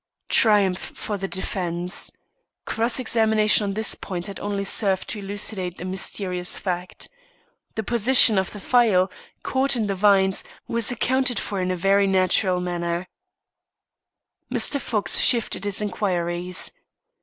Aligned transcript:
Triumph 0.29 0.79
for 0.95 1.15
the 1.15 1.27
defence. 1.27 2.09
Cross 2.65 2.97
examination 2.97 3.65
on 3.65 3.75
this 3.75 3.93
point 3.93 4.25
had 4.25 4.39
only 4.39 4.63
served 4.63 5.07
to 5.09 5.19
elucidate 5.19 5.79
a 5.79 5.85
mysterious 5.85 6.57
fact. 6.57 7.07
The 7.75 7.83
position 7.83 8.39
of 8.39 8.49
the 8.49 8.59
phial, 8.59 9.11
caught 9.43 9.75
in 9.75 9.85
the 9.85 9.93
vines, 9.93 10.43
was 10.67 10.89
accounted 10.91 11.39
for 11.39 11.61
in 11.61 11.69
a 11.69 11.75
very 11.75 12.07
natural 12.07 12.59
manner. 12.59 13.09
Mr. 14.51 14.79
Fox 14.81 15.19
shifted 15.19 15.65
his 15.65 15.83
inquiries. 15.83 16.71